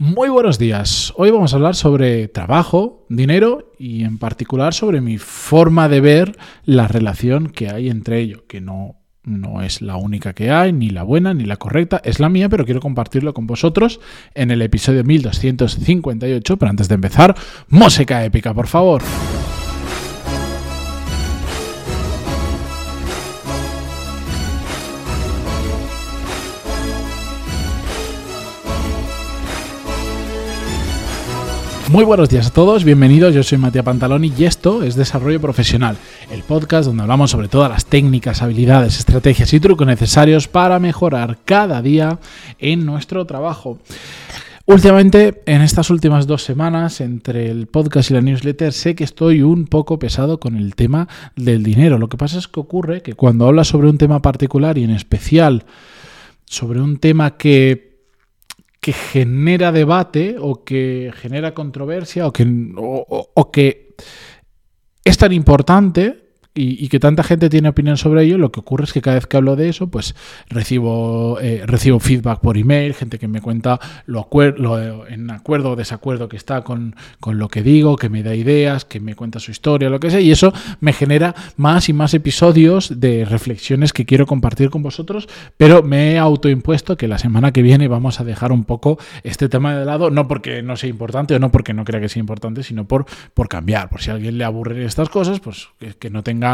Muy 0.00 0.28
buenos 0.28 0.60
días. 0.60 1.12
Hoy 1.16 1.32
vamos 1.32 1.52
a 1.52 1.56
hablar 1.56 1.74
sobre 1.74 2.28
trabajo, 2.28 3.04
dinero 3.08 3.72
y 3.80 4.04
en 4.04 4.18
particular 4.18 4.72
sobre 4.72 5.00
mi 5.00 5.18
forma 5.18 5.88
de 5.88 6.00
ver 6.00 6.38
la 6.64 6.86
relación 6.86 7.48
que 7.48 7.68
hay 7.68 7.88
entre 7.88 8.20
ello, 8.20 8.46
que 8.46 8.60
no, 8.60 8.94
no 9.24 9.60
es 9.60 9.82
la 9.82 9.96
única 9.96 10.34
que 10.34 10.52
hay, 10.52 10.72
ni 10.72 10.90
la 10.90 11.02
buena, 11.02 11.34
ni 11.34 11.46
la 11.46 11.56
correcta, 11.56 12.00
es 12.04 12.20
la 12.20 12.28
mía, 12.28 12.48
pero 12.48 12.64
quiero 12.64 12.78
compartirlo 12.78 13.34
con 13.34 13.48
vosotros 13.48 13.98
en 14.36 14.52
el 14.52 14.62
episodio 14.62 15.02
1258. 15.02 16.56
Pero 16.56 16.70
antes 16.70 16.88
de 16.88 16.94
empezar, 16.94 17.34
música 17.68 18.24
épica, 18.24 18.54
por 18.54 18.68
favor. 18.68 19.02
Muy 31.90 32.04
buenos 32.04 32.28
días 32.28 32.48
a 32.48 32.52
todos, 32.52 32.84
bienvenidos, 32.84 33.34
yo 33.34 33.42
soy 33.42 33.56
Matías 33.56 33.82
Pantaloni 33.82 34.30
y 34.36 34.44
esto 34.44 34.82
es 34.82 34.94
Desarrollo 34.94 35.40
Profesional, 35.40 35.96
el 36.30 36.42
podcast 36.42 36.86
donde 36.86 37.02
hablamos 37.02 37.30
sobre 37.30 37.48
todas 37.48 37.70
las 37.70 37.86
técnicas, 37.86 38.42
habilidades, 38.42 38.98
estrategias 38.98 39.54
y 39.54 39.60
trucos 39.60 39.86
necesarios 39.86 40.48
para 40.48 40.78
mejorar 40.80 41.38
cada 41.46 41.80
día 41.80 42.18
en 42.58 42.84
nuestro 42.84 43.24
trabajo. 43.24 43.78
Últimamente, 44.66 45.42
en 45.46 45.62
estas 45.62 45.88
últimas 45.88 46.26
dos 46.26 46.42
semanas, 46.42 47.00
entre 47.00 47.50
el 47.50 47.68
podcast 47.68 48.10
y 48.10 48.14
la 48.14 48.20
newsletter, 48.20 48.74
sé 48.74 48.94
que 48.94 49.04
estoy 49.04 49.40
un 49.40 49.64
poco 49.64 49.98
pesado 49.98 50.38
con 50.38 50.56
el 50.56 50.74
tema 50.74 51.08
del 51.36 51.62
dinero. 51.62 51.96
Lo 51.96 52.10
que 52.10 52.18
pasa 52.18 52.38
es 52.38 52.48
que 52.48 52.60
ocurre 52.60 53.00
que 53.00 53.14
cuando 53.14 53.46
hablas 53.46 53.68
sobre 53.68 53.88
un 53.88 53.96
tema 53.96 54.20
particular 54.20 54.76
y 54.76 54.84
en 54.84 54.90
especial 54.90 55.64
sobre 56.44 56.82
un 56.82 56.98
tema 56.98 57.38
que 57.38 57.87
que 58.88 58.94
genera 58.94 59.70
debate 59.70 60.36
o 60.40 60.64
que 60.64 61.12
genera 61.20 61.52
controversia 61.52 62.26
o 62.26 62.32
que, 62.32 62.48
o, 62.74 63.50
que 63.52 63.92
es 65.04 65.18
tan 65.18 65.34
importante 65.34 66.27
y, 66.58 66.88
que 66.88 66.98
tanta 66.98 67.22
gente 67.22 67.48
tiene 67.48 67.68
opinión 67.68 67.96
sobre 67.96 68.24
ello, 68.24 68.38
lo 68.38 68.50
que 68.50 68.60
ocurre 68.60 68.84
es 68.84 68.92
que 68.92 69.00
cada 69.00 69.16
vez 69.16 69.26
que 69.26 69.36
hablo 69.36 69.56
de 69.56 69.68
eso, 69.68 69.88
pues 69.88 70.14
recibo, 70.48 71.38
eh, 71.40 71.62
recibo 71.66 72.00
feedback 72.00 72.40
por 72.40 72.56
email, 72.56 72.94
gente 72.94 73.18
que 73.18 73.28
me 73.28 73.40
cuenta 73.40 73.78
lo, 74.06 74.28
en 75.08 75.30
acuerdo 75.30 75.72
o 75.72 75.76
desacuerdo 75.76 76.28
que 76.28 76.36
está 76.36 76.62
con, 76.62 76.96
con, 77.20 77.38
lo 77.38 77.48
que 77.48 77.62
digo, 77.62 77.96
que 77.96 78.08
me 78.08 78.22
da 78.22 78.34
ideas, 78.34 78.84
que 78.84 79.00
me 79.00 79.14
cuenta 79.14 79.38
su 79.38 79.50
historia, 79.50 79.90
lo 79.90 80.00
que 80.00 80.10
sea, 80.10 80.20
y 80.20 80.30
eso 80.30 80.52
me 80.80 80.92
genera 80.92 81.34
más 81.56 81.88
y 81.88 81.92
más 81.92 82.14
episodios 82.14 83.00
de 83.00 83.24
reflexiones 83.24 83.92
que 83.92 84.04
quiero 84.04 84.26
compartir 84.26 84.70
con 84.70 84.82
vosotros, 84.82 85.28
pero 85.56 85.82
me 85.82 86.12
he 86.12 86.18
autoimpuesto 86.18 86.96
que 86.96 87.08
la 87.08 87.18
semana 87.18 87.52
que 87.52 87.62
viene 87.62 87.88
vamos 87.88 88.20
a 88.20 88.24
dejar 88.24 88.52
un 88.52 88.64
poco 88.64 88.98
este 89.22 89.48
tema 89.48 89.76
de 89.76 89.84
lado, 89.84 90.10
no 90.10 90.26
porque 90.26 90.62
no 90.62 90.76
sea 90.76 90.88
importante 90.88 91.34
o 91.34 91.38
no 91.38 91.50
porque 91.50 91.74
no 91.74 91.84
crea 91.84 92.00
que 92.00 92.08
sea 92.08 92.20
importante, 92.20 92.62
sino 92.62 92.86
por, 92.86 93.06
por 93.34 93.48
cambiar, 93.48 93.88
por 93.88 94.00
si 94.00 94.10
a 94.10 94.14
alguien 94.14 94.38
le 94.38 94.44
aburren 94.44 94.82
estas 94.82 95.08
cosas, 95.08 95.40
pues 95.40 95.68
que 95.98 96.10
no 96.10 96.22
tenga 96.22 96.47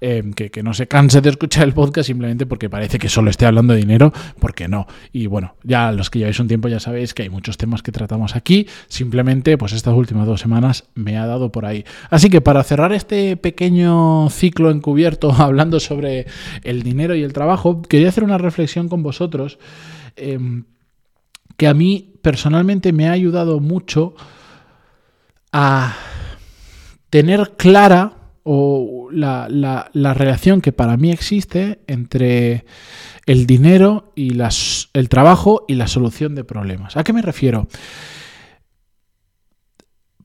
eh, 0.00 0.22
que, 0.34 0.62
no 0.62 0.74
se 0.74 0.88
canse 0.88 1.20
de 1.20 1.30
escuchar 1.30 1.64
el 1.64 1.72
podcast 1.72 2.06
simplemente 2.06 2.46
porque 2.46 2.68
parece 2.68 2.98
que 2.98 3.08
solo 3.08 3.30
esté 3.30 3.46
hablando 3.46 3.74
de 3.74 3.80
dinero, 3.80 4.12
porque 4.38 4.68
no. 4.68 4.86
Y 5.12 5.26
bueno, 5.26 5.54
ya 5.62 5.92
los 5.92 6.10
que 6.10 6.20
lleváis 6.20 6.40
un 6.40 6.48
tiempo 6.48 6.68
ya 6.68 6.80
sabéis 6.80 7.14
que 7.14 7.22
hay 7.22 7.30
muchos 7.30 7.56
temas 7.56 7.82
que 7.82 7.92
tratamos 7.92 8.36
aquí, 8.36 8.66
simplemente 8.88 9.56
pues 9.58 9.72
estas 9.72 9.94
últimas 9.94 10.26
dos 10.26 10.40
semanas 10.40 10.84
me 10.94 11.16
ha 11.16 11.26
dado 11.26 11.52
por 11.52 11.66
ahí. 11.66 11.84
Así 12.10 12.30
que 12.30 12.40
para 12.40 12.62
cerrar 12.64 12.92
este 12.92 13.36
pequeño 13.36 14.28
ciclo 14.30 14.70
encubierto 14.70 15.32
hablando 15.38 15.80
sobre 15.80 16.26
el 16.62 16.82
dinero 16.82 17.14
y 17.14 17.22
el 17.22 17.32
trabajo, 17.32 17.82
quería 17.82 18.08
hacer 18.08 18.24
una 18.24 18.38
reflexión 18.38 18.88
con 18.88 19.02
vosotros 19.02 19.58
em, 20.16 20.64
que 21.56 21.66
a 21.66 21.74
mí 21.74 22.14
personalmente 22.22 22.92
me 22.92 23.08
ha 23.08 23.12
ayudado 23.12 23.60
mucho 23.60 24.14
a 25.52 25.94
tener 27.10 27.52
clara 27.56 28.15
o 28.48 29.08
la, 29.10 29.48
la, 29.50 30.14
relación 30.14 30.60
que 30.60 30.70
para 30.70 30.96
mí 30.96 31.10
existe 31.10 31.80
entre 31.88 32.64
el 33.26 33.44
dinero 33.44 34.12
y 34.14 34.30
las, 34.30 34.88
el 34.92 35.08
trabajo 35.08 35.64
y 35.66 35.74
la 35.74 35.88
solución 35.88 36.36
de 36.36 36.44
problemas. 36.44 36.96
¿A 36.96 37.02
qué 37.02 37.12
me 37.12 37.22
refiero? 37.22 37.66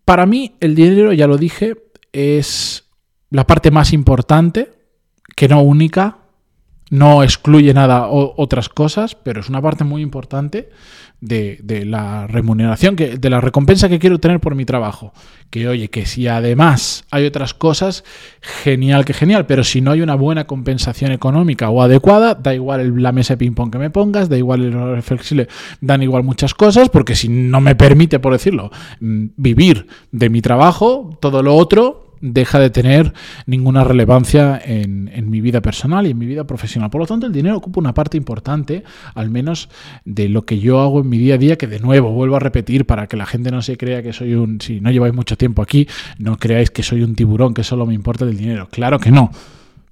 Para 0.05 0.27
mí 0.27 0.53
el 0.59 0.75
dinero, 0.75 1.13
ya 1.13 1.25
lo 1.25 1.37
dije, 1.37 1.73
es 2.13 2.91
la 3.31 3.47
parte 3.47 3.71
más 3.71 3.91
importante, 3.91 4.71
que 5.35 5.47
no 5.47 5.63
única, 5.63 6.19
no 6.91 7.23
excluye 7.23 7.73
nada 7.73 8.07
o 8.07 8.33
otras 8.37 8.67
cosas, 8.69 9.15
pero 9.15 9.39
es 9.39 9.49
una 9.49 9.61
parte 9.61 9.85
muy 9.85 10.01
importante 10.01 10.69
de, 11.21 11.85
la 11.85 12.27
remuneración, 12.27 12.97
que, 12.97 13.17
de 13.17 13.29
la 13.29 13.39
recompensa 13.39 13.87
que 13.87 13.97
quiero 13.97 14.19
tener 14.19 14.41
por 14.41 14.55
mi 14.55 14.65
trabajo. 14.65 15.13
Que 15.49 15.69
oye, 15.69 15.89
que 15.89 16.05
si 16.05 16.27
además 16.27 17.05
hay 17.09 17.25
otras 17.25 17.53
cosas, 17.53 18.03
genial 18.41 19.05
que 19.05 19.13
genial, 19.13 19.45
pero 19.45 19.63
si 19.63 19.79
no 19.79 19.91
hay 19.91 20.01
una 20.01 20.15
buena 20.15 20.47
compensación 20.47 21.13
económica 21.13 21.69
o 21.69 21.81
adecuada, 21.81 22.35
da 22.35 22.53
igual 22.53 23.01
la 23.01 23.13
mesa 23.13 23.35
de 23.35 23.37
ping-pong 23.37 23.71
que 23.71 23.77
me 23.77 23.89
pongas, 23.89 24.27
da 24.27 24.37
igual 24.37 24.61
el 24.63 24.75
horario 24.75 25.01
flexible, 25.01 25.47
dan 25.79 26.03
igual 26.03 26.23
muchas 26.23 26.53
cosas, 26.53 26.89
porque 26.89 27.15
si 27.15 27.29
no 27.29 27.61
me 27.61 27.75
permite, 27.75 28.19
por 28.19 28.33
decirlo, 28.33 28.69
mm, 28.99 29.27
vivir 29.37 29.87
de 30.11 30.29
mi 30.29 30.41
trabajo, 30.41 31.17
todo 31.21 31.41
lo 31.41 31.55
otro 31.55 32.10
deja 32.21 32.59
de 32.59 32.69
tener 32.69 33.13
ninguna 33.45 33.83
relevancia 33.83 34.61
en, 34.63 35.01
mi 35.29 35.41
vida 35.41 35.61
personal 35.61 36.07
y 36.07 36.11
en 36.11 36.17
mi 36.17 36.25
vida 36.25 36.45
profesional. 36.45 36.89
Por 36.89 37.01
lo 37.01 37.07
tanto, 37.07 37.27
el 37.27 37.33
dinero 37.33 37.57
ocupa 37.57 37.79
una 37.79 37.93
parte 37.93 38.17
importante, 38.17 38.83
al 39.13 39.29
menos 39.29 39.69
de 40.05 40.29
lo 40.29 40.45
que 40.45 40.59
yo 40.59 40.79
hago 40.79 41.01
en 41.01 41.09
mi 41.09 41.17
día 41.17 41.35
a 41.35 41.37
día, 41.37 41.57
que 41.57 41.67
de 41.67 41.79
nuevo 41.79 42.11
vuelvo 42.11 42.35
a 42.35 42.39
repetir 42.39 42.85
para 42.85 43.07
que 43.07 43.17
la 43.17 43.25
gente 43.25 43.51
no 43.51 43.61
se 43.61 43.77
crea 43.77 44.03
que 44.03 44.13
soy 44.13 44.35
un, 44.35 44.59
si 44.61 44.81
no 44.81 44.91
lleváis 44.91 45.13
mucho 45.13 45.37
tiempo 45.37 45.61
aquí, 45.61 45.87
no 46.17 46.37
creáis 46.37 46.71
que 46.71 46.83
soy 46.83 47.03
un 47.03 47.15
tiburón 47.15 47.53
que 47.53 47.63
solo 47.63 47.85
me 47.85 47.93
importa 47.93 48.25
el 48.25 48.37
dinero. 48.37 48.67
Claro 48.69 48.99
que 48.99 49.11
no 49.11 49.31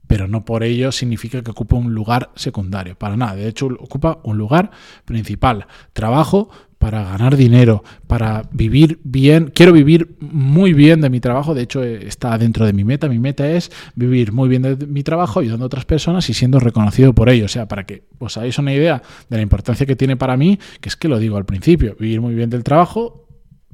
pero 0.10 0.28
no 0.28 0.44
por 0.44 0.64
ello 0.64 0.92
significa 0.92 1.44
que 1.44 1.52
ocupa 1.52 1.76
un 1.76 1.94
lugar 1.94 2.32
secundario, 2.34 2.96
para 2.96 3.16
nada. 3.16 3.36
De 3.36 3.48
hecho, 3.48 3.68
ocupa 3.68 4.18
un 4.24 4.40
lugar 4.40 4.72
principal. 5.06 5.68
Trabajo 5.94 6.50
para 6.80 7.04
ganar 7.04 7.36
dinero, 7.36 7.84
para 8.08 8.44
vivir 8.52 9.00
bien. 9.04 9.52
Quiero 9.54 9.74
vivir 9.74 10.16
muy 10.22 10.74
bien 10.74 11.02
de 11.02 11.10
mi 11.10 11.20
trabajo, 11.20 11.54
de 11.54 11.64
hecho 11.64 11.84
está 11.84 12.38
dentro 12.38 12.66
de 12.66 12.72
mi 12.72 12.86
meta. 12.86 13.10
Mi 13.10 13.20
meta 13.20 13.48
es 13.50 13.70
vivir 13.96 14.32
muy 14.32 14.48
bien 14.48 14.62
de 14.62 14.88
mi 14.88 15.04
trabajo, 15.04 15.42
ayudando 15.42 15.66
a 15.66 15.68
otras 15.68 15.84
personas 15.84 16.30
y 16.30 16.34
siendo 16.34 16.58
reconocido 16.58 17.14
por 17.14 17.30
ello. 17.30 17.46
O 17.46 17.50
sea, 17.50 17.68
para 17.68 17.86
que 17.86 18.06
os 18.18 18.38
hagáis 18.38 18.58
una 18.60 18.74
idea 18.74 19.04
de 19.30 19.36
la 19.36 19.44
importancia 19.44 19.86
que 19.86 19.98
tiene 19.98 20.16
para 20.16 20.38
mí, 20.38 20.58
que 20.80 20.88
es 20.88 20.96
que 20.96 21.10
lo 21.10 21.20
digo 21.20 21.36
al 21.36 21.46
principio, 21.46 21.98
vivir 22.00 22.22
muy 22.22 22.34
bien 22.34 22.50
del 22.50 22.64
trabajo 22.64 23.28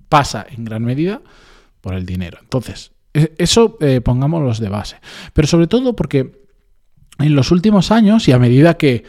pasa 0.10 0.46
en 0.50 0.66
gran 0.66 0.84
medida 0.84 1.22
por 1.82 1.94
el 1.94 2.08
dinero. 2.08 2.40
Entonces, 2.42 2.92
e, 3.14 3.36
eso 3.38 3.78
eh, 3.82 4.02
pongámoslo 4.02 4.52
de 4.52 4.70
base. 4.70 4.98
Pero 5.32 5.48
sobre 5.48 5.68
todo 5.68 5.96
porque 5.96 6.46
en 7.20 7.36
los 7.36 7.52
últimos 7.52 7.92
años 7.92 8.28
y 8.28 8.32
a 8.32 8.40
medida 8.40 8.78
que 8.78 9.04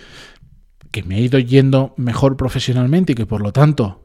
que 0.97 1.03
me 1.03 1.19
he 1.19 1.21
ido 1.21 1.39
yendo 1.39 1.93
mejor 1.99 2.39
profesionalmente 2.39 3.13
y 3.13 3.15
que 3.15 3.27
por 3.27 3.43
lo 3.43 3.53
tanto 3.53 4.01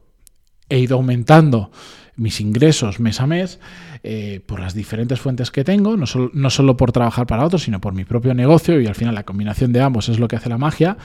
he 0.67 0.77
ido 0.77 0.97
aumentando 0.97 1.71
mis 2.17 2.41
ingresos 2.41 2.99
mes 2.99 3.21
a 3.21 3.27
mes 3.27 3.61
eh, 4.03 4.41
por 4.45 4.59
las 4.59 4.73
diferentes 4.73 5.17
fuentes 5.21 5.51
que 5.51 5.63
tengo, 5.63 5.95
no, 5.95 6.03
no, 6.33 6.49
solo 6.49 6.75
por 6.75 6.91
trabajar 6.91 7.27
para 7.27 7.45
otros, 7.45 7.63
sino 7.63 7.79
por 7.79 7.93
mi 7.93 8.03
propio 8.03 8.33
negocio 8.33 8.81
y 8.81 8.87
al 8.87 8.95
final 8.95 9.15
la 9.15 9.23
combinación 9.23 9.71
de 9.71 9.79
ambos 9.79 10.09
es 10.09 10.19
lo 10.19 10.27
que 10.27 10.35
hace 10.35 10.49
la 10.49 10.57
magia, 10.57 10.97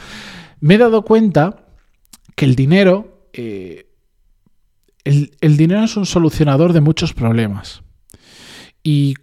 me 0.58 0.74
he 0.74 0.78
dado 0.78 1.02
cuenta 1.02 1.68
que 2.34 2.46
el 2.46 2.56
dinero, 2.56 3.28
eh, 3.32 3.86
el 5.04 5.56
dinero 5.56 5.84
es 5.84 5.96
un 5.96 6.06
solucionador 6.06 6.72
de 6.72 6.80
muchos 6.80 7.14
problemas. 7.14 7.84
Y 8.88 9.16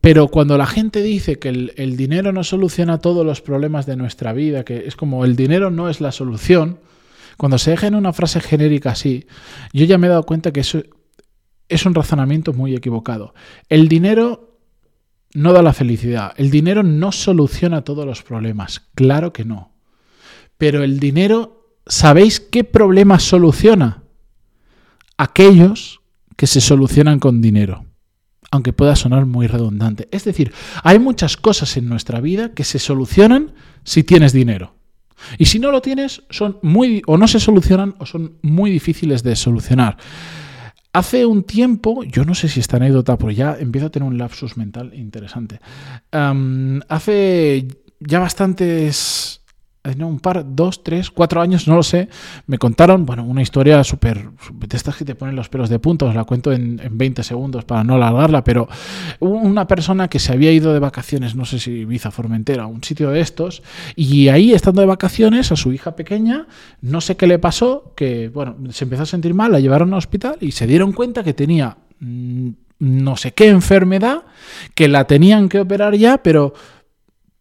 pero 0.00 0.28
cuando 0.28 0.56
la 0.56 0.66
gente 0.66 1.02
dice 1.02 1.38
que 1.38 1.50
el, 1.50 1.96
dinero 1.98 2.32
no 2.32 2.42
soluciona 2.42 2.96
todos 2.96 3.26
los 3.26 3.42
problemas 3.42 3.84
de 3.84 3.96
nuestra 3.96 4.32
vida, 4.32 4.64
que 4.64 4.86
es 4.86 4.96
como 4.96 5.26
el 5.26 5.36
dinero 5.36 5.70
no 5.70 5.90
es 5.90 6.00
la 6.00 6.10
solución, 6.10 6.80
cuando 7.36 7.58
se 7.58 7.72
deja 7.72 7.86
en 7.86 7.94
una 7.94 8.14
frase 8.14 8.40
genérica 8.40 8.92
así, 8.92 9.26
yo 9.74 9.84
ya 9.84 9.98
me 9.98 10.06
he 10.06 10.10
dado 10.10 10.22
cuenta 10.22 10.54
que 10.54 10.60
eso 10.60 10.82
es 11.68 11.84
un 11.84 11.94
razonamiento 11.94 12.54
muy 12.54 12.74
equivocado. 12.74 13.34
El 13.68 13.88
dinero 13.88 14.58
no 15.34 15.52
da 15.52 15.62
la 15.62 15.74
felicidad, 15.74 16.32
el 16.38 16.50
dinero 16.50 16.82
no 16.82 17.12
soluciona 17.12 17.82
todos 17.82 18.06
los 18.06 18.22
problemas, 18.22 18.88
claro 18.94 19.34
que 19.34 19.44
no. 19.44 19.74
Pero 20.56 20.82
el 20.82 20.98
dinero, 20.98 21.76
¿sabéis 21.86 22.40
qué 22.40 22.64
problemas 22.64 23.22
soluciona? 23.22 24.04
Aquellos 25.18 26.00
que 26.38 26.46
se 26.46 26.62
solucionan 26.62 27.18
con 27.18 27.42
dinero 27.42 27.84
aunque 28.50 28.72
pueda 28.72 28.96
sonar 28.96 29.26
muy 29.26 29.46
redundante. 29.46 30.08
Es 30.10 30.24
decir, 30.24 30.52
hay 30.82 30.98
muchas 30.98 31.36
cosas 31.36 31.76
en 31.76 31.88
nuestra 31.88 32.20
vida 32.20 32.52
que 32.52 32.64
se 32.64 32.78
solucionan 32.78 33.52
si 33.84 34.04
tienes 34.04 34.32
dinero. 34.32 34.74
Y 35.36 35.46
si 35.46 35.58
no 35.58 35.70
lo 35.70 35.82
tienes, 35.82 36.22
son 36.30 36.58
muy 36.62 37.02
o 37.06 37.16
no 37.16 37.28
se 37.28 37.40
solucionan 37.40 37.94
o 37.98 38.06
son 38.06 38.38
muy 38.42 38.70
difíciles 38.70 39.22
de 39.22 39.36
solucionar. 39.36 39.96
Hace 40.92 41.26
un 41.26 41.42
tiempo, 41.42 42.02
yo 42.04 42.24
no 42.24 42.34
sé 42.34 42.48
si 42.48 42.60
esta 42.60 42.76
anécdota, 42.76 43.18
pero 43.18 43.30
ya 43.30 43.56
empiezo 43.58 43.88
a 43.88 43.90
tener 43.90 44.08
un 44.08 44.16
lapsus 44.16 44.56
mental 44.56 44.94
interesante. 44.94 45.60
hace 46.10 47.68
ya 48.00 48.20
bastantes 48.20 49.42
no, 49.96 50.08
un 50.08 50.20
par, 50.20 50.44
dos, 50.46 50.82
tres, 50.82 51.10
cuatro 51.10 51.40
años, 51.40 51.66
no 51.66 51.76
lo 51.76 51.82
sé, 51.82 52.08
me 52.46 52.58
contaron, 52.58 53.06
bueno, 53.06 53.24
una 53.24 53.42
historia 53.42 53.82
súper, 53.84 54.28
de 54.52 54.76
estas 54.76 54.96
que 54.96 55.04
te 55.04 55.14
ponen 55.14 55.36
los 55.36 55.48
pelos 55.48 55.68
de 55.68 55.78
punta, 55.78 56.04
os 56.04 56.14
la 56.14 56.24
cuento 56.24 56.52
en, 56.52 56.80
en, 56.82 56.98
20 56.98 57.22
segundos 57.22 57.64
para 57.64 57.84
no 57.84 57.94
alargarla, 57.94 58.44
pero 58.44 58.68
una 59.20 59.66
persona 59.66 60.08
que 60.08 60.18
se 60.18 60.32
había 60.32 60.52
ido 60.52 60.72
de 60.72 60.78
vacaciones, 60.78 61.34
no 61.34 61.44
sé 61.44 61.58
si 61.58 61.70
Ibiza, 61.70 62.10
Formentera, 62.10 62.66
un 62.66 62.82
sitio 62.82 63.10
de 63.10 63.20
estos, 63.20 63.62
y 63.96 64.28
ahí 64.28 64.52
estando 64.52 64.80
de 64.80 64.86
vacaciones 64.86 65.52
a 65.52 65.56
su 65.56 65.72
hija 65.72 65.96
pequeña, 65.96 66.46
no 66.82 67.00
sé 67.00 67.16
qué 67.16 67.26
le 67.26 67.38
pasó, 67.38 67.92
que, 67.96 68.28
bueno, 68.28 68.56
se 68.70 68.84
empezó 68.84 69.04
a 69.04 69.06
sentir 69.06 69.34
mal, 69.34 69.52
la 69.52 69.60
llevaron 69.60 69.92
al 69.92 69.98
hospital 69.98 70.36
y 70.40 70.52
se 70.52 70.66
dieron 70.66 70.92
cuenta 70.92 71.22
que 71.22 71.34
tenía 71.34 71.76
mm, 72.00 72.50
no 72.80 73.16
sé 73.16 73.32
qué 73.32 73.48
enfermedad, 73.48 74.22
que 74.74 74.88
la 74.88 75.06
tenían 75.06 75.48
que 75.48 75.60
operar 75.60 75.96
ya, 75.96 76.18
pero 76.18 76.54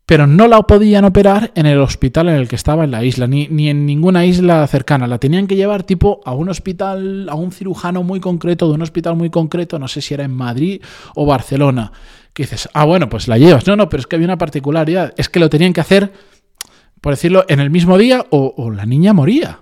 pero 0.08 0.26
no 0.26 0.48
la 0.48 0.62
podían 0.62 1.04
operar 1.04 1.52
en 1.54 1.66
el 1.66 1.80
hospital 1.80 2.30
en 2.30 2.36
el 2.36 2.48
que 2.48 2.56
estaba 2.56 2.86
en 2.86 2.92
la 2.92 3.04
isla, 3.04 3.28
ni, 3.28 3.50
ni, 3.50 3.68
en 3.70 3.86
ninguna 3.86 4.26
isla 4.26 4.66
cercana. 4.66 5.06
La 5.06 5.18
tenían 5.18 5.48
que 5.48 5.58
llevar 5.58 5.84
tipo 5.84 6.22
a 6.24 6.34
un 6.34 6.48
hospital, 6.48 7.28
a 7.28 7.36
un 7.36 7.52
cirujano 7.52 8.04
muy 8.04 8.22
concreto, 8.22 8.70
de 8.70 8.76
un 8.76 8.82
hospital 8.84 9.18
muy 9.18 9.30
concreto, 9.30 9.78
no 9.78 9.90
sé 9.90 10.02
si 10.02 10.14
era 10.14 10.24
en 10.24 10.32
Madrid 10.32 10.82
o 11.14 11.26
Barcelona. 11.26 11.92
Que 12.32 12.44
dices, 12.44 12.70
ah, 12.74 12.86
bueno, 12.86 13.10
pues 13.10 13.28
la 13.28 13.38
llevas. 13.38 13.68
No, 13.68 13.76
no, 13.76 13.90
pero 13.90 14.00
es 14.00 14.08
que 14.08 14.16
había 14.16 14.28
una 14.28 14.38
particularidad, 14.38 15.14
es 15.18 15.28
que 15.28 15.42
lo 15.42 15.50
tenían 15.50 15.74
que 15.74 15.82
hacer, 15.82 16.14
por 17.02 17.12
decirlo, 17.12 17.44
en 17.50 17.60
el 17.60 17.70
mismo 17.70 17.98
día 17.98 18.26
o, 18.30 18.54
o 18.56 18.72
la 18.72 18.86
niña 18.86 19.12
moría. 19.12 19.60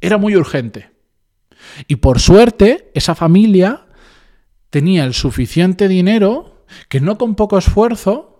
Era 0.00 0.18
muy 0.18 0.34
urgente. 0.34 0.90
Y 1.86 1.96
por 1.96 2.18
suerte, 2.18 2.90
esa 2.94 3.14
familia 3.14 3.86
tenía 4.70 5.04
el 5.04 5.14
suficiente 5.14 5.86
dinero 5.86 6.66
que 6.88 7.00
no 7.00 7.18
con 7.18 7.36
poco 7.36 7.56
esfuerzo 7.56 8.33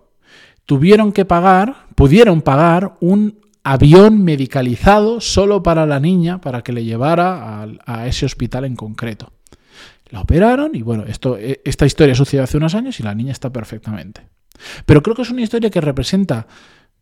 tuvieron 0.65 1.11
que 1.11 1.25
pagar, 1.25 1.87
pudieron 1.95 2.41
pagar 2.41 2.95
un 2.99 3.39
avión 3.63 4.23
medicalizado 4.23 5.21
solo 5.21 5.63
para 5.63 5.85
la 5.85 5.99
niña, 5.99 6.39
para 6.39 6.61
que 6.61 6.71
le 6.71 6.83
llevara 6.83 7.67
a, 7.85 8.07
ese 8.07 8.25
hospital 8.25 8.65
en 8.65 8.75
concreto. 8.75 9.33
La 10.09 10.21
operaron 10.21 10.75
y 10.75 10.83
bueno, 10.83 11.03
e, 11.07 11.61
esta 11.65 11.85
historia 11.85 12.13
sucedió 12.13 12.43
hace 12.43 12.57
unos 12.57 12.75
años 12.75 12.99
y 12.99 13.03
la 13.03 13.15
niña 13.15 13.31
está 13.31 13.51
perfectamente. 13.51 14.27
Pero 14.85 15.01
creo 15.01 15.15
que 15.15 15.23
es 15.23 15.31
una 15.31 15.41
historia 15.41 15.71
que 15.71 15.81
representa 15.81 16.45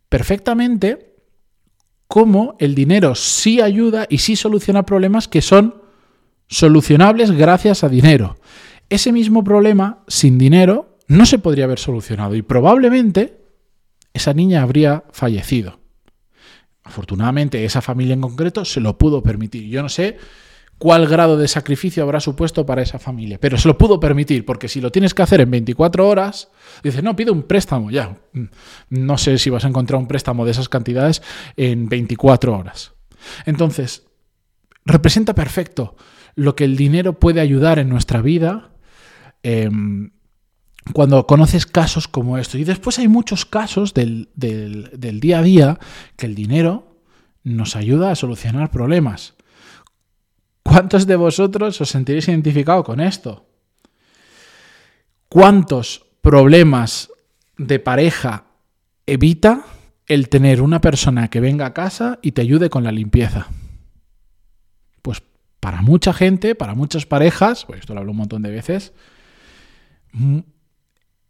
perfectamente 0.07 1.15
cómo 2.07 2.55
el 2.59 2.75
dinero 2.75 3.13
sí 3.13 3.59
ayuda 3.59 4.07
y 4.09 4.19
sí 4.19 4.35
soluciona 4.35 4.85
problemas 4.85 5.27
que 5.27 5.41
son 5.41 5.81
solucionables 6.47 7.31
gracias 7.31 7.83
a 7.83 7.89
dinero. 7.89 8.37
Ese 8.89 9.11
mismo 9.11 9.43
problema, 9.43 10.03
sin 10.07 10.37
dinero, 10.37 10.97
no 11.07 11.25
se 11.25 11.39
podría 11.39 11.65
haber 11.65 11.79
solucionado 11.79 12.35
y 12.35 12.41
probablemente 12.41 13.42
esa 14.13 14.33
niña 14.33 14.61
habría 14.61 15.03
fallecido. 15.11 15.79
Afortunadamente, 16.83 17.63
esa 17.65 17.81
familia 17.81 18.13
en 18.13 18.21
concreto 18.21 18.65
se 18.65 18.79
lo 18.79 18.97
pudo 18.97 19.23
permitir. 19.23 19.67
Yo 19.69 19.81
no 19.81 19.89
sé 19.89 20.17
cuál 20.77 21.07
grado 21.07 21.37
de 21.37 21.47
sacrificio 21.47 22.03
habrá 22.03 22.19
supuesto 22.19 22.65
para 22.65 22.81
esa 22.81 22.99
familia, 22.99 23.39
pero 23.39 23.57
se 23.57 23.67
lo 23.67 23.77
pudo 23.77 23.99
permitir, 23.99 24.45
porque 24.45 24.67
si 24.67 24.81
lo 24.81 24.91
tienes 24.91 25.13
que 25.13 25.21
hacer 25.21 25.39
en 25.39 25.49
24 25.49 26.07
horas, 26.07 26.49
dices, 26.83 27.01
no, 27.03 27.15
pide 27.15 27.31
un 27.31 27.43
préstamo, 27.43 27.89
ya. 27.89 28.17
Mm, 28.33 28.43
no 28.89 29.17
sé 29.17 29.37
si 29.37 29.49
vas 29.49 29.63
a 29.63 29.69
encontrar 29.69 29.99
un 29.99 30.07
préstamo 30.07 30.43
de 30.43 30.51
esas 30.51 30.67
cantidades 30.67 31.21
en 31.55 31.87
24 31.87 32.57
horas. 32.57 32.93
Entonces, 33.45 34.03
representa 34.85 35.33
perfecto 35.33 35.95
lo 36.35 36.55
que 36.55 36.65
el 36.65 36.75
dinero 36.75 37.19
puede 37.19 37.39
ayudar 37.39 37.79
en 37.79 37.89
nuestra 37.89 38.21
vida. 38.21 38.71
Em, 39.43 40.11
cuando 40.91 41.25
conoces 41.25 41.65
casos 41.65 42.07
como 42.07 42.37
esto. 42.37 42.57
Y 42.57 42.63
después 42.63 42.99
hay 42.99 43.07
muchos 43.07 43.45
casos 43.45 43.93
del, 43.93 44.29
día 44.35 45.39
a 45.39 45.43
día 45.43 45.79
que 46.17 46.25
el 46.25 46.35
dinero 46.35 46.97
nos 47.43 47.75
ayuda 47.75 48.11
a 48.11 48.15
solucionar 48.15 48.71
problemas. 48.71 49.35
¿Cuántos 50.63 51.07
de 51.07 51.15
vosotros 51.15 51.79
os 51.79 51.89
sentiréis 51.89 52.27
identificados 52.27 52.85
con 52.85 52.99
esto? 52.99 53.45
¿Cuántos 55.29 56.05
problemas 56.21 57.09
de 57.57 57.79
pareja 57.79 58.45
evita 59.05 59.65
el 60.07 60.29
tener 60.29 60.61
una 60.61 60.81
persona 60.81 61.29
que 61.29 61.39
venga 61.39 61.65
a 61.65 61.73
casa 61.73 62.19
y 62.21 62.31
te 62.31 62.41
ayude 62.41 62.69
con 62.69 62.83
la 62.83 62.91
limpieza? 62.91 63.47
Pues 65.01 65.21
para 65.59 65.81
mucha 65.81 66.13
gente, 66.13 66.55
para 66.55 66.75
muchas 66.75 67.05
parejas, 67.05 67.65
pues 67.65 67.81
esto 67.81 67.93
lo 67.93 68.01
hablo 68.01 68.11
un 68.11 68.17
montón 68.17 68.41
de 68.41 68.51
veces, 68.51 68.93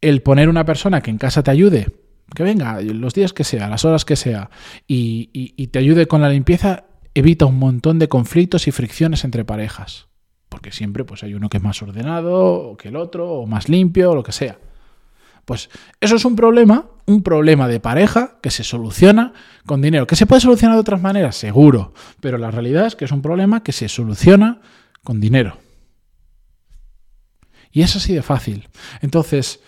el 0.03 0.21
poner 0.21 0.49
una 0.49 0.65
persona 0.65 1.01
que 1.01 1.09
en 1.09 1.17
casa 1.17 1.43
te 1.43 1.51
ayude, 1.51 1.87
que 2.35 2.43
venga 2.43 2.81
los 2.81 3.13
días 3.13 3.31
que 3.31 3.45
sea, 3.45 3.69
las 3.69 3.85
horas 3.85 4.03
que 4.03 4.17
sea, 4.17 4.49
y, 4.85 5.67
te 5.67 5.79
ayude 5.79 6.07
con 6.07 6.21
la 6.21 6.29
limpieza, 6.29 6.83
evita 7.13 7.45
un 7.45 7.57
montón 7.57 7.99
de 7.99 8.09
conflictos 8.09 8.67
y 8.67 8.71
fricciones 8.71 9.23
entre 9.23 9.45
parejas. 9.45 10.07
Porque 10.49 10.73
siempre 10.73 11.05
pues, 11.05 11.23
hay 11.23 11.33
uno 11.33 11.47
que 11.47 11.57
es 11.57 11.63
más 11.63 11.81
ordenado 11.81 12.75
que 12.77 12.89
el 12.89 12.97
otro, 12.97 13.31
o 13.31 13.47
más 13.47 13.69
limpio, 13.69 14.11
o 14.11 14.15
lo 14.15 14.23
que 14.23 14.33
sea. 14.33 14.59
Pues 15.45 15.69
eso 16.01 16.17
es 16.17 16.25
un 16.25 16.35
problema, 16.35 16.85
un 17.05 17.23
problema 17.23 17.69
de 17.69 17.79
pareja 17.79 18.37
que 18.41 18.51
se 18.51 18.65
soluciona 18.65 19.33
con 19.65 19.81
dinero. 19.81 20.05
¿Que 20.05 20.17
se 20.17 20.25
puede 20.25 20.41
solucionar 20.41 20.75
de 20.75 20.81
otras 20.81 21.01
maneras? 21.01 21.37
Seguro. 21.37 21.93
Pero 22.19 22.37
la 22.37 22.51
realidad 22.51 22.87
es 22.87 22.95
que 22.97 23.05
es 23.05 23.11
un 23.11 23.21
problema 23.21 23.63
que 23.63 23.71
se 23.71 23.87
soluciona 23.87 24.61
con 25.01 25.21
dinero. 25.21 25.57
Y 27.71 27.81
es 27.81 27.95
así 27.95 28.13
de 28.13 28.21
fácil. 28.21 28.69
Entonces, 29.01 29.59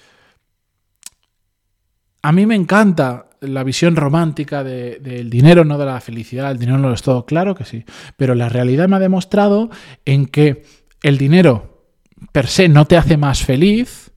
a 2.26 2.32
mí 2.32 2.48
me 2.48 2.56
encanta 2.56 3.30
la 3.40 3.64
visión 3.64 3.96
romántica 3.96 4.64
del 4.64 5.30
dinero, 5.30 5.64
no 5.64 5.78
de 5.78 5.86
la 5.86 6.02
felicidad. 6.02 6.50
El 6.50 6.58
dinero 6.58 6.80
no 6.80 6.88
lo 6.88 6.96
es 6.96 7.04
todo, 7.04 7.24
claro 7.24 7.54
que 7.54 7.66
sí. 7.66 7.86
Pero 8.18 8.34
la 8.34 8.50
realidad 8.50 8.88
me 8.88 8.96
ha 8.96 9.00
demostrado 9.00 9.70
en 10.06 10.26
que 10.26 10.64
el 11.04 11.20
dinero 11.20 11.84
per 12.32 12.48
se 12.48 12.68
no 12.68 12.86
te 12.86 12.98
hace 12.98 13.16
más 13.18 13.44
feliz. 13.44 14.12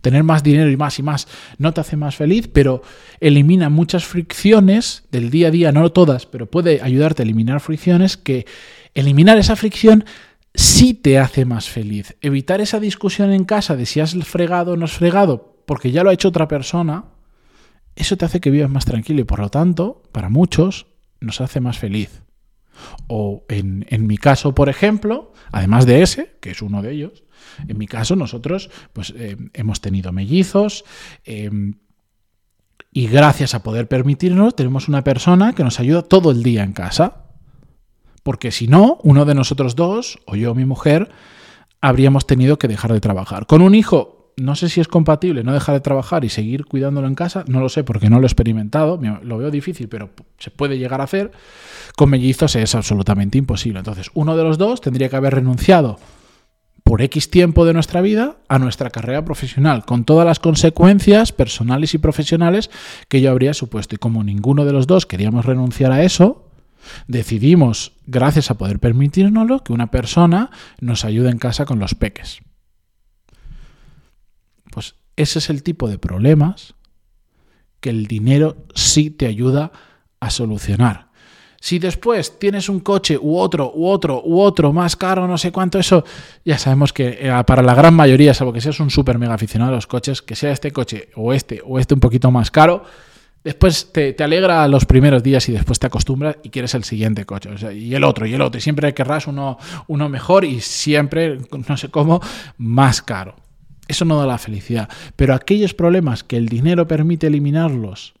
Tener 0.00 0.24
más 0.24 0.42
dinero 0.42 0.70
y 0.70 0.78
más 0.78 0.98
y 0.98 1.02
más 1.02 1.28
no 1.58 1.74
te 1.74 1.82
hace 1.82 1.94
más 1.98 2.16
feliz, 2.16 2.48
pero 2.48 2.80
elimina 3.20 3.68
muchas 3.68 4.06
fricciones 4.06 5.04
del 5.12 5.28
día 5.28 5.48
a 5.48 5.50
día, 5.50 5.72
no 5.72 5.92
todas, 5.92 6.24
pero 6.24 6.50
puede 6.50 6.80
ayudarte 6.80 7.20
a 7.20 7.24
eliminar 7.24 7.60
fricciones 7.60 8.16
que 8.16 8.46
eliminar 8.94 9.36
esa 9.36 9.56
fricción 9.56 10.06
sí 10.54 10.94
te 10.94 11.18
hace 11.18 11.44
más 11.44 11.68
feliz. 11.68 12.16
Evitar 12.22 12.62
esa 12.62 12.80
discusión 12.80 13.30
en 13.30 13.44
casa 13.44 13.76
de 13.76 13.84
si 13.84 14.00
has 14.00 14.14
fregado 14.24 14.72
o 14.72 14.76
no 14.78 14.86
has 14.86 14.92
fregado, 14.92 15.58
porque 15.66 15.90
ya 15.90 16.02
lo 16.02 16.08
ha 16.08 16.14
hecho 16.14 16.28
otra 16.28 16.48
persona, 16.48 17.11
eso 17.96 18.16
te 18.16 18.24
hace 18.24 18.40
que 18.40 18.50
vivas 18.50 18.70
más 18.70 18.84
tranquilo 18.84 19.20
y 19.20 19.24
por 19.24 19.40
lo 19.40 19.50
tanto, 19.50 20.02
para 20.12 20.28
muchos, 20.28 20.86
nos 21.20 21.40
hace 21.40 21.60
más 21.60 21.78
feliz. 21.78 22.22
O 23.06 23.44
en, 23.48 24.06
mi 24.06 24.16
caso, 24.16 24.54
por 24.54 24.68
ejemplo, 24.68 25.32
además 25.50 25.86
de 25.86 26.02
ese, 26.02 26.36
que 26.40 26.50
es 26.50 26.62
uno 26.62 26.82
de 26.82 26.92
ellos, 26.92 27.24
en 27.68 27.76
mi 27.76 27.86
caso 27.86 28.16
nosotros 28.16 28.70
pues, 28.92 29.12
eh, 29.16 29.36
hemos 29.52 29.80
tenido 29.80 30.10
mellizos 30.12 30.84
em, 31.24 31.74
y 32.92 33.08
gracias 33.08 33.54
a 33.54 33.62
poder 33.62 33.88
permitirnos 33.88 34.56
tenemos 34.56 34.88
una 34.88 35.04
persona 35.04 35.54
que 35.54 35.64
nos 35.64 35.80
ayuda 35.80 36.02
todo 36.02 36.30
el 36.30 36.42
día 36.42 36.62
en 36.62 36.72
casa. 36.72 37.26
Porque 38.22 38.52
si 38.52 38.68
no, 38.68 38.98
uno 39.02 39.24
de 39.24 39.34
nosotros 39.34 39.74
dos, 39.74 40.18
o 40.26 40.36
yo 40.36 40.52
o 40.52 40.54
mi 40.54 40.64
mujer, 40.64 41.10
habríamos 41.80 42.26
tenido 42.26 42.58
que 42.58 42.68
dejar 42.68 42.92
de 42.92 43.00
trabajar. 43.00 43.46
Con 43.46 43.62
un 43.62 43.74
hijo 43.74 44.21
no 44.36 44.54
sé 44.54 44.68
si 44.68 44.80
es 44.80 44.88
compatible 44.88 45.44
no 45.44 45.52
dejar 45.52 45.74
de 45.74 45.80
trabajar 45.80 46.24
y 46.24 46.28
seguir 46.28 46.64
cuidándolo 46.64 47.06
en 47.06 47.14
casa, 47.14 47.44
no 47.46 47.60
lo 47.60 47.68
sé 47.68 47.84
porque 47.84 48.10
no 48.10 48.18
lo 48.18 48.24
he 48.24 48.28
experimentado, 48.28 49.00
lo 49.22 49.38
veo 49.38 49.50
difícil, 49.50 49.88
pero 49.88 50.10
se 50.38 50.50
puede 50.50 50.78
llegar 50.78 51.00
a 51.00 51.04
hacer. 51.04 51.32
Con 51.96 52.10
mellizos 52.10 52.56
es 52.56 52.74
absolutamente 52.74 53.38
imposible. 53.38 53.78
Entonces, 53.80 54.10
uno 54.14 54.36
de 54.36 54.44
los 54.44 54.58
dos 54.58 54.80
tendría 54.80 55.08
que 55.08 55.16
haber 55.16 55.34
renunciado 55.34 55.98
por 56.84 57.02
X 57.02 57.30
tiempo 57.30 57.64
de 57.64 57.74
nuestra 57.74 58.00
vida 58.00 58.36
a 58.48 58.58
nuestra 58.58 58.90
carrera 58.90 59.24
profesional, 59.24 59.84
con 59.84 60.04
todas 60.04 60.26
las 60.26 60.40
consecuencias 60.40 61.32
personales 61.32 61.94
y 61.94 61.98
profesionales 61.98 62.70
que 63.08 63.20
yo 63.20 63.30
habría 63.30 63.54
supuesto. 63.54 63.94
Y 63.94 63.98
como 63.98 64.24
ninguno 64.24 64.64
de 64.64 64.72
los 64.72 64.86
dos 64.86 65.06
queríamos 65.06 65.44
renunciar 65.44 65.92
a 65.92 66.02
eso, 66.02 66.48
decidimos, 67.06 67.92
gracias 68.06 68.50
a 68.50 68.58
poder 68.58 68.78
permitirnoslo, 68.78 69.62
que 69.62 69.72
una 69.72 69.90
persona 69.90 70.50
nos 70.80 71.04
ayude 71.04 71.30
en 71.30 71.38
casa 71.38 71.64
con 71.64 71.78
los 71.78 71.94
peques. 71.94 72.42
Ese 75.16 75.38
es 75.38 75.50
el 75.50 75.62
tipo 75.62 75.88
de 75.88 75.98
problemas 75.98 76.74
que 77.80 77.90
el 77.90 78.06
dinero 78.06 78.56
sí 78.74 79.10
te 79.10 79.26
ayuda 79.26 79.72
a 80.20 80.30
solucionar. 80.30 81.10
Si 81.60 81.78
después 81.78 82.38
tienes 82.38 82.68
un 82.68 82.80
coche 82.80 83.16
u 83.16 83.36
otro, 83.36 83.72
u 83.74 83.86
otro, 83.86 84.20
u 84.24 84.40
otro 84.40 84.72
más 84.72 84.96
caro, 84.96 85.28
no 85.28 85.38
sé 85.38 85.52
cuánto, 85.52 85.78
eso 85.78 86.04
ya 86.44 86.58
sabemos 86.58 86.92
que 86.92 87.18
eh, 87.20 87.44
para 87.46 87.62
la 87.62 87.74
gran 87.74 87.94
mayoría, 87.94 88.34
salvo 88.34 88.52
que 88.52 88.60
seas 88.60 88.80
un 88.80 88.90
súper 88.90 89.18
mega 89.18 89.34
aficionado 89.34 89.70
a 89.72 89.74
los 89.76 89.86
coches, 89.86 90.22
que 90.22 90.34
sea 90.34 90.50
este 90.50 90.72
coche 90.72 91.10
o 91.14 91.32
este 91.32 91.62
o 91.64 91.78
este 91.78 91.94
un 91.94 92.00
poquito 92.00 92.32
más 92.32 92.50
caro, 92.50 92.84
después 93.44 93.92
te, 93.92 94.16
alegra 94.18 94.66
los 94.68 94.86
primeros 94.86 95.22
días 95.22 95.48
y 95.48 95.52
después 95.52 95.78
te 95.78 95.86
acostumbras 95.86 96.36
y 96.42 96.50
quieres 96.50 96.74
el 96.74 96.84
siguiente 96.84 97.24
coche. 97.24 97.50
y 97.74 97.94
el 97.94 98.04
otro, 98.04 98.26
y 98.26 98.34
el 98.34 98.42
otro. 98.42 98.58
Y 98.58 98.60
siempre 98.60 98.92
querrás 98.94 99.26
uno, 99.26 99.58
uno 99.86 100.08
mejor 100.08 100.44
y 100.44 100.60
siempre, 100.60 101.38
no 101.68 101.76
sé 101.76 101.90
cómo, 101.90 102.20
más 102.58 103.02
caro. 103.02 103.36
Eso 103.88 104.04
no 104.04 104.18
da 104.18 104.26
la 104.26 104.38
felicidad. 104.38 104.88
Pero 105.16 105.34
aquellos 105.34 105.74
problemas 105.74 106.24
que 106.24 106.36
el 106.36 106.48
dinero 106.48 106.86
permite 106.86 107.26
eliminarlos 107.26 108.14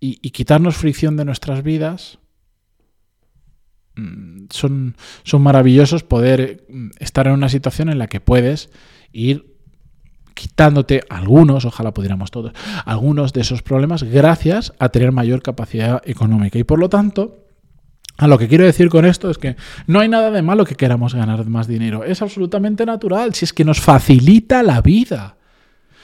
y, 0.00 0.30
quitarnos 0.30 0.76
fricción 0.76 1.16
de 1.16 1.24
nuestras 1.24 1.62
vidas, 1.62 2.18
mm, 3.96 4.46
son, 4.50 4.96
son 5.22 5.42
maravillosos 5.42 6.02
poder 6.02 6.66
mm, 6.68 6.90
estar 6.98 7.26
en 7.26 7.34
una 7.34 7.48
situación 7.48 7.88
en 7.88 7.98
la 7.98 8.06
que 8.06 8.20
puedes 8.20 8.70
ir 9.12 9.54
quitándote 10.34 11.04
algunos, 11.08 11.64
ojalá 11.64 11.94
pudiéramos 11.94 12.30
todos, 12.30 12.52
algunos 12.84 13.32
de 13.32 13.40
esos 13.40 13.62
problemas 13.62 14.02
gracias 14.02 14.72
a 14.78 14.88
tener 14.90 15.12
mayor 15.12 15.42
capacidad 15.42 16.02
económica. 16.04 16.58
Y 16.58 16.64
por 16.64 16.80
lo 16.80 16.88
tanto, 16.88 17.43
a 18.16 18.28
lo 18.28 18.38
que 18.38 18.48
quiero 18.48 18.64
decir 18.64 18.88
con 18.88 19.04
esto 19.04 19.28
es 19.28 19.38
que 19.38 19.56
no 19.86 20.00
hay 20.00 20.08
nada 20.08 20.30
de 20.30 20.42
malo 20.42 20.64
que 20.64 20.76
queramos 20.76 21.14
ganar 21.14 21.44
más 21.46 21.66
dinero. 21.66 22.04
Es 22.04 22.22
absolutamente 22.22 22.86
natural, 22.86 23.34
si 23.34 23.44
es 23.44 23.52
que 23.52 23.64
nos 23.64 23.80
facilita 23.80 24.62
la 24.62 24.80
vida. 24.80 25.36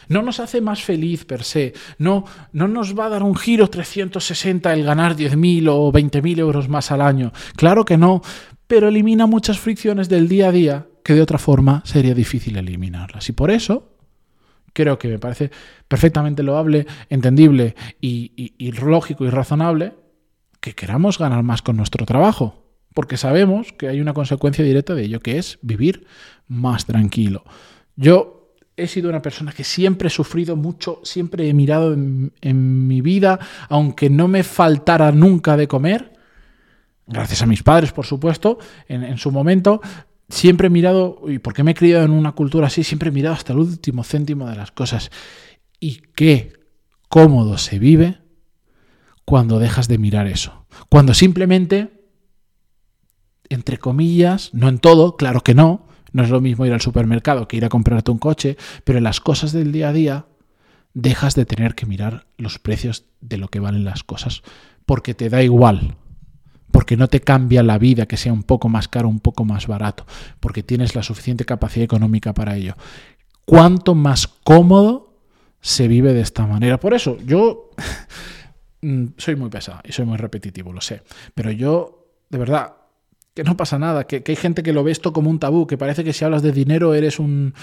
No 0.08 0.22
nos 0.22 0.40
hace 0.40 0.60
más 0.60 0.82
feliz 0.82 1.24
per 1.24 1.44
se. 1.44 1.72
No, 1.98 2.24
no 2.52 2.66
nos 2.66 2.98
va 2.98 3.06
a 3.06 3.10
dar 3.10 3.22
un 3.22 3.36
giro 3.36 3.70
360 3.70 4.72
el 4.72 4.82
ganar 4.82 5.14
10.000 5.14 5.68
o 5.70 5.92
20.000 5.92 6.38
euros 6.40 6.68
más 6.68 6.90
al 6.90 7.00
año. 7.00 7.32
Claro 7.54 7.84
que 7.84 7.96
no, 7.96 8.22
pero 8.66 8.88
elimina 8.88 9.26
muchas 9.26 9.60
fricciones 9.60 10.08
del 10.08 10.26
día 10.26 10.48
a 10.48 10.52
día 10.52 10.86
que 11.04 11.14
de 11.14 11.22
otra 11.22 11.38
forma 11.38 11.80
sería 11.84 12.14
difícil 12.14 12.56
eliminarlas. 12.56 13.28
Y 13.28 13.32
por 13.32 13.52
eso 13.52 13.94
creo 14.72 14.98
que 14.98 15.06
me 15.06 15.20
parece 15.20 15.52
perfectamente 15.86 16.42
loable, 16.42 16.88
entendible 17.08 17.76
y, 18.00 18.32
y 18.58 18.72
lógico 18.72 19.24
y 19.24 19.30
razonable 19.30 19.99
que 20.60 20.74
queramos 20.74 21.18
ganar 21.18 21.42
más 21.42 21.62
con 21.62 21.76
nuestro 21.76 22.06
trabajo, 22.06 22.62
porque 22.94 23.16
sabemos 23.16 23.72
que 23.72 23.88
hay 23.88 24.00
una 24.00 24.14
consecuencia 24.14 24.64
directa 24.64 24.94
de 24.94 25.04
ello, 25.04 25.20
que 25.20 25.38
es 25.38 25.58
vivir 25.62 26.06
más 26.48 26.86
tranquilo. 26.86 27.44
Yo 27.96 28.54
he 28.76 28.86
sido 28.86 29.08
una 29.08 29.22
persona 29.22 29.52
que 29.52 29.64
siempre 29.64 30.08
he 30.08 30.10
sufrido 30.10 30.56
mucho, 30.56 31.00
siempre 31.02 31.48
he 31.48 31.54
mirado 31.54 31.92
en, 31.92 32.86
mi 32.88 33.00
vida, 33.00 33.38
aunque 33.68 34.10
no 34.10 34.28
me 34.28 34.42
faltara 34.42 35.12
nunca 35.12 35.56
de 35.56 35.68
comer, 35.68 36.12
gracias 37.06 37.42
a 37.42 37.46
mis 37.46 37.62
padres, 37.62 37.92
por 37.92 38.06
supuesto, 38.06 38.58
en, 38.88 39.04
en 39.04 39.18
su 39.18 39.30
momento, 39.30 39.80
siempre 40.28 40.66
he 40.66 40.70
mirado, 40.70 41.22
y 41.26 41.38
porque 41.38 41.62
me 41.62 41.72
he 41.72 41.74
criado 41.74 42.04
en 42.04 42.12
una 42.12 42.32
cultura 42.32 42.66
así, 42.66 42.84
siempre 42.84 43.08
he 43.08 43.12
mirado 43.12 43.34
hasta 43.34 43.52
el 43.52 43.58
último 43.60 44.04
céntimo 44.04 44.48
de 44.48 44.56
las 44.56 44.70
cosas. 44.72 45.10
Y 45.78 46.02
qué 46.14 46.52
cómodo 47.08 47.58
se 47.58 47.78
vive 47.78 48.19
cuando 49.30 49.60
dejas 49.60 49.86
de 49.86 49.96
mirar 49.96 50.26
eso. 50.26 50.66
Cuando 50.88 51.14
simplemente, 51.14 52.02
entre 53.48 53.78
comillas, 53.78 54.50
no 54.52 54.68
en 54.68 54.80
todo, 54.80 55.16
claro 55.16 55.42
que 55.42 55.54
no, 55.54 55.86
no 56.10 56.24
es 56.24 56.30
lo 56.30 56.40
mismo 56.40 56.66
ir 56.66 56.72
al 56.72 56.80
supermercado 56.80 57.46
que 57.46 57.56
ir 57.56 57.64
a 57.64 57.68
comprarte 57.68 58.10
un 58.10 58.18
coche, 58.18 58.56
pero 58.82 58.98
en 58.98 59.04
las 59.04 59.20
cosas 59.20 59.52
del 59.52 59.70
día 59.70 59.90
a 59.90 59.92
día 59.92 60.26
dejas 60.94 61.36
de 61.36 61.44
tener 61.46 61.76
que 61.76 61.86
mirar 61.86 62.26
los 62.38 62.58
precios 62.58 63.04
de 63.20 63.36
lo 63.36 63.46
que 63.46 63.60
valen 63.60 63.84
las 63.84 64.02
cosas, 64.02 64.42
porque 64.84 65.14
te 65.14 65.28
da 65.28 65.44
igual, 65.44 65.94
porque 66.72 66.96
no 66.96 67.06
te 67.06 67.20
cambia 67.20 67.62
la 67.62 67.78
vida 67.78 68.06
que 68.06 68.16
sea 68.16 68.32
un 68.32 68.42
poco 68.42 68.68
más 68.68 68.88
caro, 68.88 69.08
un 69.08 69.20
poco 69.20 69.44
más 69.44 69.68
barato, 69.68 70.06
porque 70.40 70.64
tienes 70.64 70.96
la 70.96 71.04
suficiente 71.04 71.44
capacidad 71.44 71.84
económica 71.84 72.34
para 72.34 72.56
ello. 72.56 72.74
Cuanto 73.44 73.94
más 73.94 74.26
cómodo 74.26 75.10
se 75.60 75.88
vive 75.88 76.14
de 76.14 76.22
esta 76.22 76.46
manera. 76.46 76.80
Por 76.80 76.94
eso, 76.94 77.18
yo 77.24 77.70
soy 79.16 79.36
muy 79.36 79.50
pesado 79.50 79.80
y 79.84 79.92
soy 79.92 80.04
muy 80.06 80.16
repetitivo, 80.16 80.72
lo 80.72 80.80
sé. 80.80 81.02
Pero 81.34 81.50
yo, 81.50 82.06
de 82.28 82.38
verdad, 82.38 82.74
que 83.34 83.44
no 83.44 83.56
pasa 83.56 83.78
nada, 83.78 84.04
que, 84.04 84.22
hay 84.26 84.36
gente 84.36 84.62
que 84.62 84.72
lo 84.72 84.82
ve 84.82 84.92
esto 84.92 85.12
como 85.12 85.30
un 85.30 85.38
tabú, 85.38 85.66
que 85.66 85.78
parece 85.78 86.04
que 86.04 86.12
si 86.12 86.24
hablas 86.24 86.42
de 86.42 86.52
dinero 86.52 86.94
eres 86.94 87.18
un, 87.18 87.54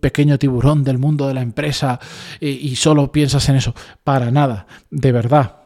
pequeño 0.00 0.38
tiburón 0.38 0.84
del 0.84 0.98
mundo 0.98 1.28
de 1.28 1.34
la 1.34 1.42
empresa 1.42 2.00
y 2.40 2.74
solo 2.76 3.12
piensas 3.12 3.48
en 3.48 3.56
eso. 3.56 3.74
Para 4.04 4.30
nada, 4.30 4.66
de 4.90 5.12
verdad. 5.12 5.59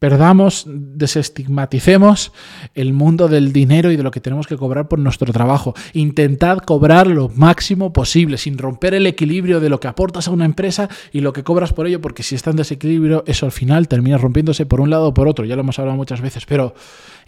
Perdamos, 0.00 0.64
desestigmaticemos 0.66 2.32
el 2.74 2.92
mundo 2.92 3.28
del 3.28 3.52
dinero 3.52 3.92
y 3.92 3.96
de 3.96 4.02
lo 4.02 4.10
que 4.10 4.20
tenemos 4.20 4.48
que 4.48 4.56
cobrar 4.56 4.88
por 4.88 4.98
nuestro 4.98 5.32
trabajo. 5.32 5.74
Intentad 5.92 6.58
cobrar 6.58 7.06
lo 7.06 7.28
máximo 7.28 7.92
posible, 7.92 8.36
sin 8.36 8.58
romper 8.58 8.94
el 8.94 9.06
equilibrio 9.06 9.60
de 9.60 9.68
lo 9.68 9.78
que 9.78 9.86
aportas 9.86 10.26
a 10.26 10.32
una 10.32 10.44
empresa 10.44 10.88
y 11.12 11.20
lo 11.20 11.32
que 11.32 11.44
cobras 11.44 11.72
por 11.72 11.86
ello, 11.86 12.00
porque 12.00 12.24
si 12.24 12.34
está 12.34 12.50
en 12.50 12.56
desequilibrio, 12.56 13.22
eso 13.28 13.46
al 13.46 13.52
final 13.52 13.86
termina 13.86 14.18
rompiéndose 14.18 14.66
por 14.66 14.80
un 14.80 14.90
lado 14.90 15.06
o 15.06 15.14
por 15.14 15.28
otro. 15.28 15.44
Ya 15.44 15.54
lo 15.54 15.60
hemos 15.60 15.78
hablado 15.78 15.96
muchas 15.96 16.20
veces, 16.20 16.46
pero 16.46 16.74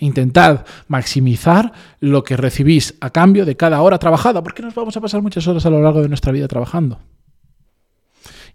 intentad 0.00 0.66
maximizar 0.88 1.72
lo 2.00 2.24
que 2.24 2.36
recibís 2.36 2.96
a 3.00 3.10
cambio 3.10 3.46
de 3.46 3.56
cada 3.56 3.80
hora 3.82 4.00
trabajada, 4.00 4.42
porque 4.42 4.62
nos 4.62 4.74
vamos 4.74 4.96
a 4.96 5.00
pasar 5.00 5.22
muchas 5.22 5.46
horas 5.46 5.64
a 5.64 5.70
lo 5.70 5.80
largo 5.80 6.02
de 6.02 6.08
nuestra 6.08 6.32
vida 6.32 6.48
trabajando. 6.48 6.98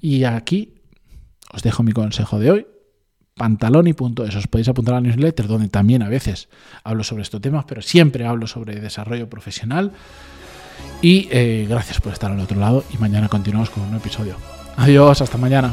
Y 0.02 0.26
aquí 0.26 0.74
os 1.54 1.64
dejo 1.64 1.84
mi 1.84 1.94
consejo 1.94 2.38
de 2.38 2.52
hoy 2.52 2.68
pantaloni.es. 3.36 4.36
Os 4.36 4.48
podéis 4.48 4.68
apuntar 4.70 4.96
a 4.96 4.98
la 4.98 5.08
newsletter 5.08 5.48
donde 5.48 5.70
también 5.70 6.04
a 6.04 6.10
veces 6.10 6.50
hablo 6.84 7.04
sobre 7.04 7.24
estos 7.24 7.42
temas, 7.42 7.66
pero 7.68 7.82
siempre 7.82 8.26
hablo 8.26 8.48
sobre 8.48 8.80
desarrollo 8.80 9.30
profesional. 9.30 9.92
Y 11.02 11.28
eh, 11.32 11.66
gracias 11.70 12.00
por 12.02 12.14
estar 12.14 12.32
al 12.32 12.40
otro 12.40 12.60
lado 12.60 12.84
y 12.94 12.98
mañana 12.98 13.30
continuamos 13.30 13.70
con 13.70 13.84
un 13.84 13.92
nuevo 13.92 14.04
episodio. 14.04 14.36
Adiós, 14.78 15.22
hasta 15.22 15.38
mañana. 15.38 15.72